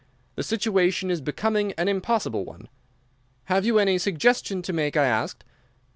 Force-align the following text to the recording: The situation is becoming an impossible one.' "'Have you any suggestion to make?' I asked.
The 0.33 0.41
situation 0.41 1.11
is 1.11 1.21
becoming 1.21 1.73
an 1.73 1.87
impossible 1.87 2.43
one.' 2.43 2.69
"'Have 3.43 3.67
you 3.67 3.77
any 3.77 3.99
suggestion 3.99 4.63
to 4.63 4.73
make?' 4.73 4.97
I 4.97 5.05
asked. 5.05 5.43